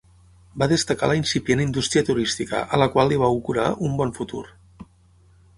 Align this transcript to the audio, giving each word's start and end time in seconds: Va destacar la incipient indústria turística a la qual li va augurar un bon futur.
Va 0.61 0.67
destacar 0.71 1.09
la 1.11 1.17
incipient 1.19 1.61
indústria 1.67 2.03
turística 2.09 2.63
a 2.77 2.81
la 2.85 2.89
qual 2.97 3.13
li 3.13 3.23
va 3.25 3.31
augurar 3.35 3.69
un 3.91 3.95
bon 4.01 4.19
futur. 4.23 4.43